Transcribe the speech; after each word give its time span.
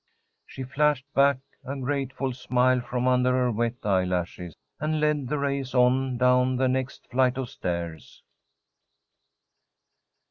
She 0.47 0.63
flashed 0.63 1.05
back 1.13 1.37
a 1.63 1.75
grateful 1.75 2.33
smile 2.33 2.81
from 2.81 3.07
under 3.07 3.33
her 3.33 3.51
wet 3.51 3.75
eyelashes, 3.85 4.55
and 4.79 4.99
led 4.99 5.27
the 5.27 5.37
race 5.37 5.75
on 5.75 6.17
down 6.17 6.55
the 6.55 6.67
next 6.67 7.05
flight 7.11 7.37
of 7.37 7.51
stairs. 7.51 8.23